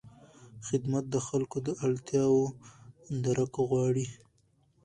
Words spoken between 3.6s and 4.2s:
غواړي.